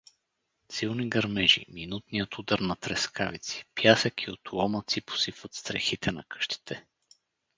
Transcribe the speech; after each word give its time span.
Силни 0.71 1.09
гърмежи, 1.09 1.65
минутният 1.69 2.37
удар 2.37 2.59
на 2.59 2.75
трескавици, 2.75 3.65
пясък 3.75 4.23
и 4.23 4.31
отломъци 4.31 5.01
посипват 5.01 5.53
стрехите 5.53 6.11
на 6.11 6.23
къщите. 6.23 6.85